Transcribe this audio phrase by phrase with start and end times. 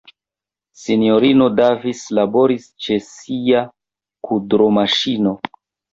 [0.83, 3.61] Sinjorino Davis laboris ĉe sia
[4.29, 5.35] kudromaŝino.